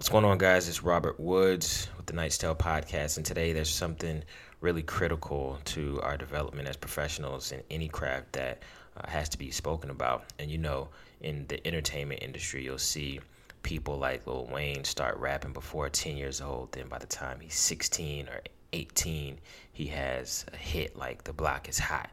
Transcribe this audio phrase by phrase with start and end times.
[0.00, 0.66] What's going on, guys?
[0.66, 4.22] It's Robert Woods with the Knight's Tale podcast, and today there's something
[4.62, 8.62] really critical to our development as professionals in any craft that
[8.96, 10.24] uh, has to be spoken about.
[10.38, 10.88] And you know,
[11.20, 13.20] in the entertainment industry, you'll see
[13.62, 16.72] people like Lil Wayne start rapping before 10 years old.
[16.72, 18.40] Then by the time he's 16 or
[18.72, 19.38] 18,
[19.74, 22.08] he has a hit like The Block is Hot.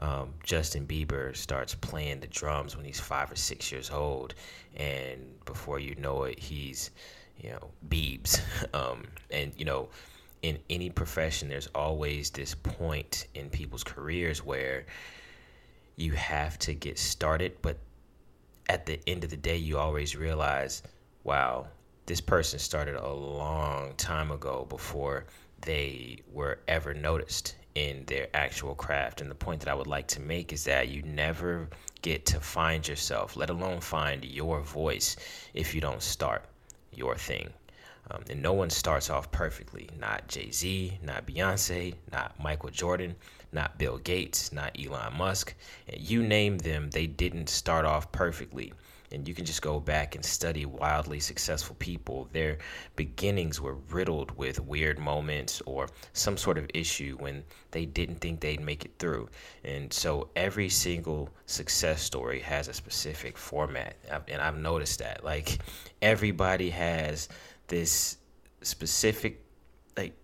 [0.00, 4.34] Um, Justin Bieber starts playing the drums when he's five or six years old,
[4.76, 6.90] and before you know it, he's
[7.42, 8.40] you know, Beebs.
[8.74, 9.88] Um, and, you know,
[10.42, 14.84] in any profession, there's always this point in people's careers where
[15.96, 17.78] you have to get started, but
[18.68, 20.82] at the end of the day, you always realize,
[21.24, 21.66] wow,
[22.06, 25.24] this person started a long time ago before
[25.62, 29.20] they were ever noticed in their actual craft.
[29.20, 31.68] And the point that I would like to make is that you never
[32.02, 35.16] get to find yourself, let alone find your voice,
[35.54, 36.44] if you don't start
[36.92, 37.52] your thing.
[38.10, 39.88] Um, and no one starts off perfectly.
[39.98, 43.14] Not Jay Z, not Beyonce, not Michael Jordan,
[43.52, 45.54] not Bill Gates, not Elon Musk.
[45.88, 48.72] And you name them, they didn't start off perfectly
[49.12, 52.28] and you can just go back and study wildly successful people.
[52.32, 52.58] Their
[52.96, 58.40] beginnings were riddled with weird moments or some sort of issue when they didn't think
[58.40, 59.28] they'd make it through.
[59.64, 63.96] And so every single success story has a specific format.
[64.28, 65.24] And I've noticed that.
[65.24, 65.58] Like
[66.02, 67.28] everybody has
[67.68, 68.18] this
[68.62, 69.42] specific
[69.96, 70.14] like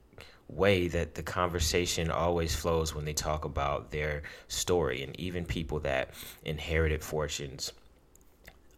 [0.48, 5.80] way that the conversation always flows when they talk about their story and even people
[5.80, 6.10] that
[6.44, 7.72] inherited fortunes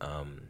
[0.01, 0.41] um,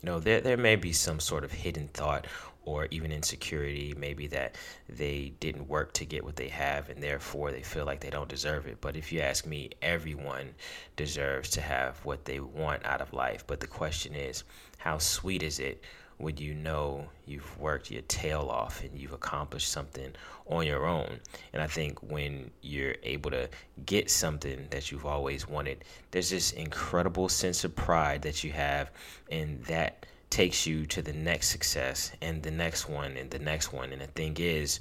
[0.00, 2.26] you know, there there may be some sort of hidden thought
[2.64, 4.54] or even insecurity, maybe that
[4.88, 8.28] they didn't work to get what they have and therefore they feel like they don't
[8.28, 8.80] deserve it.
[8.80, 10.54] But if you ask me, everyone
[10.96, 13.44] deserves to have what they want out of life.
[13.46, 14.44] But the question is,
[14.78, 15.82] how sweet is it
[16.18, 20.12] when you know you've worked your tail off and you've accomplished something
[20.46, 21.18] on your own.
[21.52, 23.48] And I think when you're able to
[23.86, 28.90] get something that you've always wanted, there's this incredible sense of pride that you have,
[29.30, 33.72] and that takes you to the next success and the next one and the next
[33.72, 33.92] one.
[33.92, 34.78] And the thing is,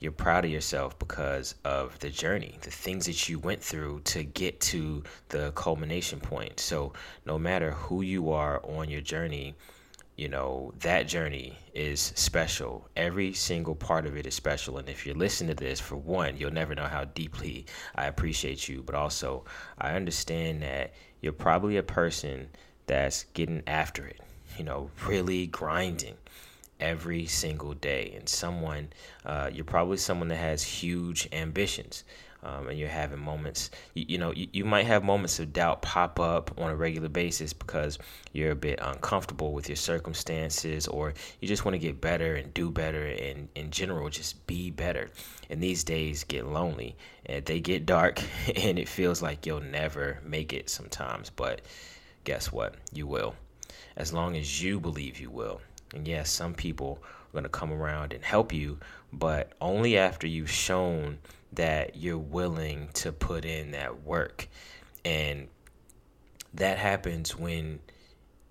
[0.00, 4.24] you're proud of yourself because of the journey, the things that you went through to
[4.24, 6.58] get to the culmination point.
[6.58, 6.94] So,
[7.26, 9.54] no matter who you are on your journey,
[10.20, 12.86] you know, that journey is special.
[12.94, 14.76] Every single part of it is special.
[14.76, 17.64] And if you're listening to this, for one, you'll never know how deeply
[17.94, 18.82] I appreciate you.
[18.82, 19.46] But also,
[19.78, 20.92] I understand that
[21.22, 22.50] you're probably a person
[22.86, 24.20] that's getting after it,
[24.58, 26.18] you know, really grinding
[26.80, 28.12] every single day.
[28.14, 28.90] And someone,
[29.24, 32.04] uh, you're probably someone that has huge ambitions
[32.42, 35.82] um, and you're having moments, you, you know, you, you might have moments of doubt
[35.82, 37.98] pop up on a regular basis because
[38.32, 42.52] you're a bit uncomfortable with your circumstances or you just want to get better and
[42.54, 45.10] do better and in general just be better.
[45.50, 46.96] And these days get lonely
[47.26, 48.22] and they get dark
[48.56, 51.28] and it feels like you'll never make it sometimes.
[51.30, 51.60] But
[52.24, 52.74] guess what?
[52.92, 53.34] You will.
[53.96, 55.60] As long as you believe you will.
[55.94, 58.78] And yes, some people are going to come around and help you,
[59.12, 61.18] but only after you've shown
[61.52, 64.48] that you're willing to put in that work.
[65.04, 65.48] And
[66.54, 67.80] that happens when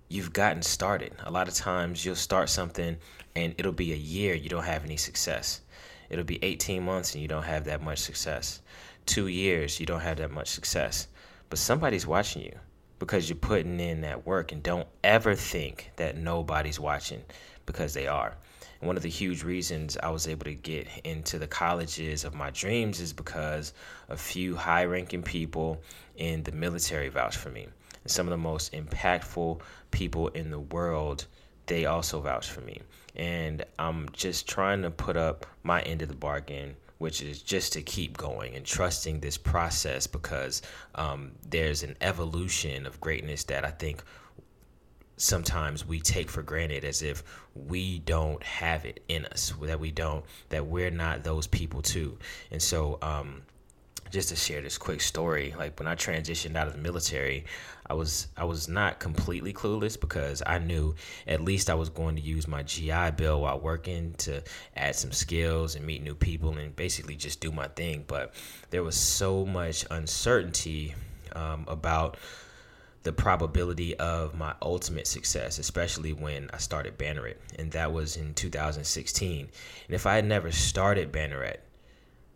[0.09, 1.13] you've gotten started.
[1.23, 2.97] A lot of times you'll start something
[3.35, 5.61] and it'll be a year you don't have any success.
[6.09, 8.61] It'll be 18 months and you don't have that much success.
[9.05, 11.07] 2 years you don't have that much success.
[11.49, 12.57] But somebody's watching you
[12.99, 17.23] because you're putting in that work and don't ever think that nobody's watching
[17.65, 18.35] because they are
[18.81, 22.49] one of the huge reasons I was able to get into the colleges of my
[22.51, 23.73] dreams is because
[24.07, 25.81] a few high ranking people
[26.15, 27.67] in the military vouched for me.
[28.03, 29.59] And some of the most impactful
[29.91, 31.25] people in the world,
[31.65, 32.81] they also vouched for me.
[33.17, 37.73] And I'm just trying to put up my end of the bargain which is just
[37.73, 40.61] to keep going and trusting this process because
[40.95, 44.03] um, there's an evolution of greatness that I think
[45.17, 47.23] sometimes we take for granted as if
[47.55, 52.17] we don't have it in us that we don't that we're not those people too.
[52.51, 53.41] And so um,
[54.09, 57.45] just to share this quick story like when i transitioned out of the military
[57.87, 60.93] i was i was not completely clueless because i knew
[61.27, 64.41] at least i was going to use my gi bill while working to
[64.75, 68.33] add some skills and meet new people and basically just do my thing but
[68.69, 70.93] there was so much uncertainty
[71.35, 72.17] um, about
[73.03, 78.33] the probability of my ultimate success, especially when I started Banneret, and that was in
[78.33, 79.39] 2016.
[79.87, 81.57] And if I had never started Banneret,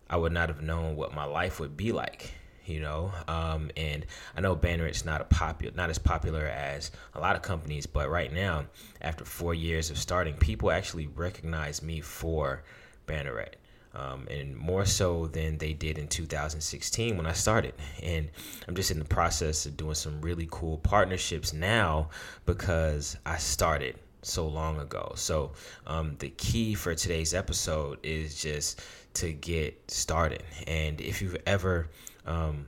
[0.10, 2.32] I would not have known what my life would be like.
[2.66, 3.12] you know.
[3.28, 4.06] Um, and
[4.38, 8.10] I know Banneret's not a popular, not as popular as a lot of companies, but
[8.10, 8.66] right now,
[9.02, 12.64] after four years of starting, people actually recognize me for
[13.08, 13.56] Banneret.
[13.96, 17.76] Um, and more so than they did in 2016 when I started.
[18.02, 18.28] And
[18.68, 22.10] I'm just in the process of doing some really cool partnerships now
[22.48, 25.14] because I started so long ago.
[25.16, 25.52] So
[25.86, 28.82] um, the key for today's episode is just
[29.16, 30.44] to get started.
[30.68, 31.90] And if you've ever
[32.26, 32.68] um,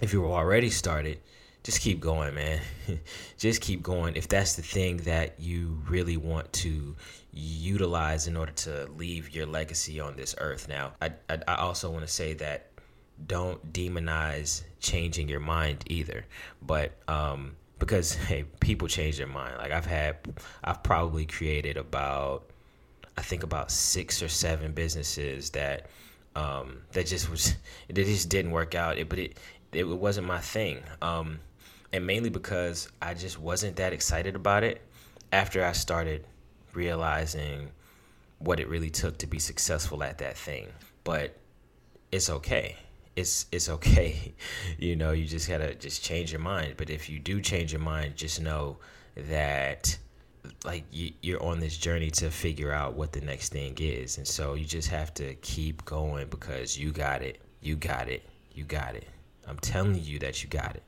[0.00, 1.18] if you were already started,
[1.62, 2.60] just keep going, man.
[3.38, 4.16] just keep going.
[4.16, 6.94] If that's the thing that you really want to
[7.32, 10.68] utilize in order to leave your legacy on this earth.
[10.68, 12.66] Now, I, I, I also want to say that
[13.26, 16.26] don't demonize changing your mind either.
[16.60, 19.56] But um, because hey, people change their mind.
[19.58, 20.16] Like I've had,
[20.62, 22.50] I've probably created about,
[23.16, 25.86] I think about six or seven businesses that
[26.34, 27.54] um, that just was
[27.88, 28.98] it just didn't work out.
[28.98, 29.38] It, but it
[29.72, 31.40] it wasn't my thing, um,
[31.92, 34.82] and mainly because I just wasn't that excited about it.
[35.32, 36.24] After I started
[36.74, 37.70] realizing
[38.38, 40.68] what it really took to be successful at that thing,
[41.02, 41.36] but
[42.12, 42.76] it's okay.
[43.16, 44.34] It's it's okay.
[44.78, 46.74] you know, you just gotta just change your mind.
[46.76, 48.78] But if you do change your mind, just know
[49.16, 49.96] that
[50.64, 54.18] like you, you're on this journey to figure out what the next thing is.
[54.18, 57.40] And so you just have to keep going because you got it.
[57.62, 58.22] You got it.
[58.54, 59.08] You got it.
[59.46, 60.82] I'm telling you that you got it.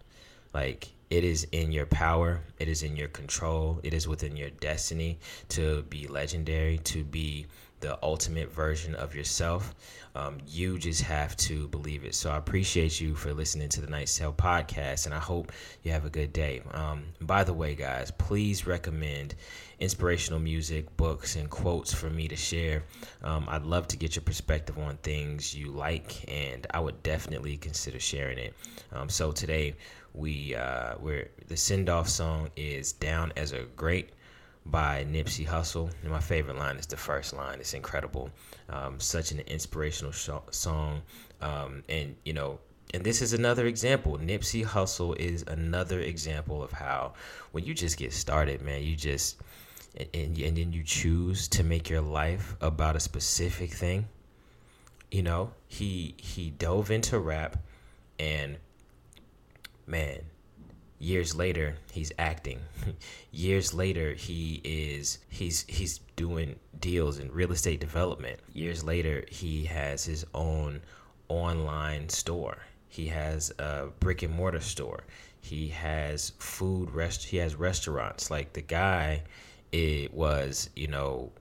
[0.53, 2.41] Like it is in your power.
[2.59, 3.81] It is in your control.
[3.83, 5.19] It is within your destiny
[5.51, 7.47] to be legendary to be
[7.81, 9.75] the ultimate version of yourself.
[10.15, 12.15] Um, you just have to believe it.
[12.15, 15.53] So I appreciate you for listening to the Knight's Tale podcast, and I hope
[15.83, 16.63] you have a good day.
[16.73, 19.35] Um, by the way, guys, please recommend
[19.79, 22.85] inspirational music, books, and quotes for me to share.
[23.23, 27.59] Um, I'd love to get your perspective on things you like, and I would definitely
[27.59, 28.55] consider sharing it.
[28.93, 29.75] Um, so today,
[30.15, 34.11] we uh, we're the send off song is "Down as a Great."
[34.71, 35.91] By Nipsey Hussle.
[36.03, 37.61] And my favorite line is the first line.
[37.61, 38.31] It's incredible.
[38.69, 41.03] Um, such an inspirational sh- song.
[41.41, 42.59] Um, and, you know,
[42.95, 44.19] and this is another example.
[44.19, 47.15] Nipsey Hussle is another example of how
[47.53, 49.41] when you just get started, man, you just,
[49.97, 54.07] and, and, and then you choose to make your life about a specific thing.
[55.11, 57.59] You know, he he dove into rap
[58.19, 58.57] and
[59.87, 60.21] man,
[60.99, 62.61] years later he's acting.
[63.33, 68.41] Years later he is he's he's doing deals in real estate development.
[68.53, 70.81] Years later he has his own
[71.29, 72.59] online store.
[72.89, 75.05] He has a brick and mortar store.
[75.41, 78.31] He has food rest he has restaurants.
[78.31, 79.23] Like the guy
[79.73, 81.33] it was you know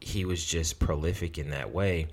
[0.00, 2.08] he was just prolific in that way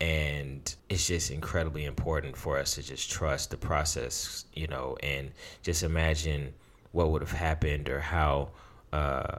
[0.00, 5.30] and it's just incredibly important for us to just trust the process you know and
[5.62, 6.52] just imagine
[6.92, 8.48] what would have happened or how
[8.92, 9.38] uh,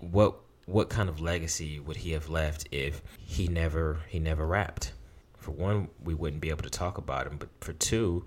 [0.00, 0.36] what
[0.66, 4.92] what kind of legacy would he have left if he never he never rapped?
[5.38, 8.26] For one we wouldn't be able to talk about him but for two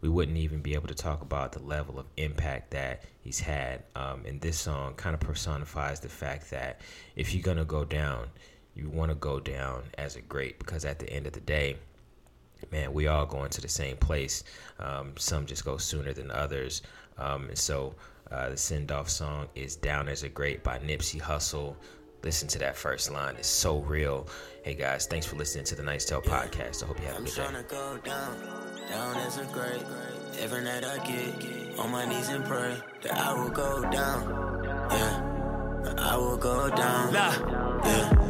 [0.00, 3.82] we wouldn't even be able to talk about the level of impact that he's had.
[3.96, 6.80] Um, and this song kind of personifies the fact that
[7.16, 8.28] if you're gonna go down
[8.74, 11.76] you want to go down as a great because at the end of the day,
[12.72, 14.44] man, we all going to the same place.
[14.78, 16.82] Um, some just go sooner than others.
[17.18, 17.94] Um, and so
[18.30, 21.76] uh, the send off song is Down as a Great by Nipsey Hussle.
[22.22, 23.36] Listen to that first line.
[23.36, 24.26] It's so real.
[24.62, 26.82] Hey guys, thanks for listening to the Knight's Tale podcast.
[26.82, 27.42] I hope you have I'm a good day.
[27.42, 29.82] I'm trying to go down, down as a great.
[30.40, 34.64] Every night I get on my knees and pray that I will go down.
[34.90, 37.12] Yeah, I will go down.
[37.12, 38.23] Yeah.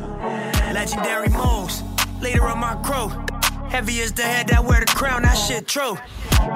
[0.74, 1.84] Legendary moves,
[2.20, 3.06] leader of my crew.
[3.70, 5.96] Heavy as the head that wear the crown, that shit true.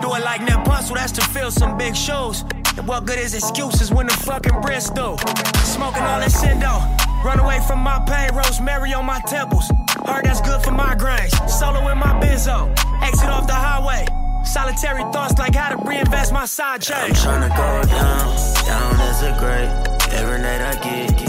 [0.02, 2.42] Do it like Hussle, that's to fill some big shoes.
[2.76, 4.58] And what good is excuses when the fucking
[4.90, 5.14] do?
[5.62, 6.82] Smoking all that Sindo.
[7.24, 9.70] Run away from my pain, rosemary on my temples.
[10.02, 11.30] Heart that's good for migraines.
[11.48, 12.74] Solo in my benzo.
[13.02, 14.04] Exit off the highway.
[14.44, 16.96] Solitary thoughts like how to reinvest my side chain.
[16.96, 19.70] I'm trying to go down, down as a great.
[20.10, 21.27] Every night I get, get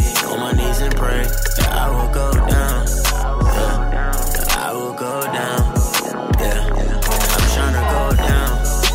[0.78, 2.86] and pray that I will go down.
[4.56, 5.62] I will go down.
[6.40, 8.50] Yeah, I'm trying to go down,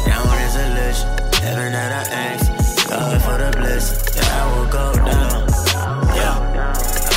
[0.06, 1.10] down as a legend.
[1.42, 4.22] Every night I ask God for the blessing.
[4.24, 5.48] I will go down.
[6.14, 6.38] Yeah,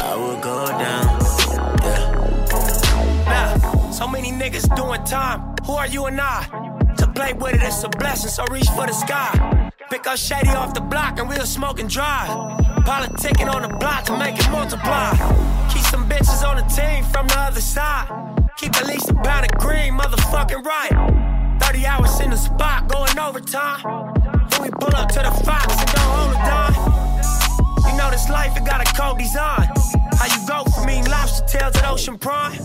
[0.04, 1.06] I will go down.
[1.86, 2.02] Yeah.
[3.26, 5.56] Now, so many niggas doing time.
[5.66, 6.48] Who are you and I?
[6.98, 9.47] To play with it, it's a blessing, so reach for the sky.
[10.08, 12.30] Up Shady off the block and we'll smoke and drive.
[12.86, 15.12] Politicking on the block to make it multiply.
[15.68, 18.08] Keep some bitches on the team from the other side.
[18.56, 21.60] Keep at least a pound of green, motherfucking right.
[21.62, 23.84] 30 hours in the spot, going overtime.
[24.50, 27.92] Then we pull up to the Fox and don't hold it.
[27.92, 29.68] You know this life, it got a cold design.
[30.14, 32.58] How you go from eating lobster tails at Ocean Prime?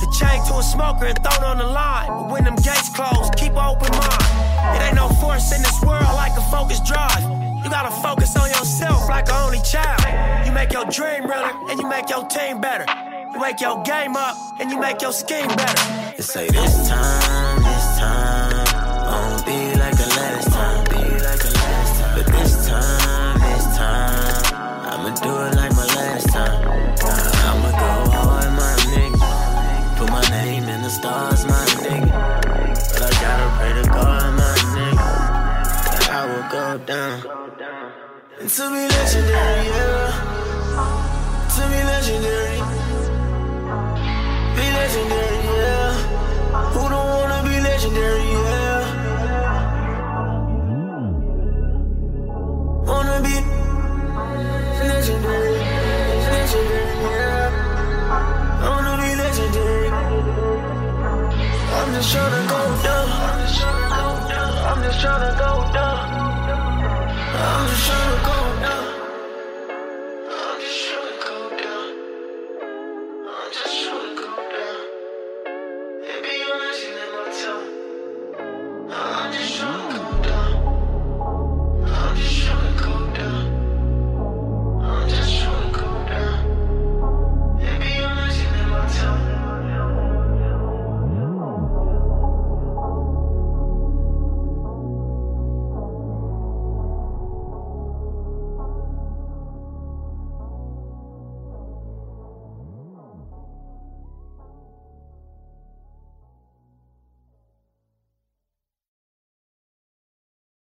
[0.00, 2.08] The chain to a smoker and thrown on the line.
[2.08, 4.76] But when them gates close, keep an open mind.
[4.76, 7.22] It ain't no force in this world like a focus drive.
[7.64, 10.04] You gotta focus on yourself like an only child.
[10.46, 12.84] You make your dream realer and you make your team better.
[13.32, 16.12] You wake your game up and you make your scheme better.
[16.16, 17.23] They say this time,
[38.48, 40.12] to be legendary, yeah.
[41.56, 42.43] To be legendary.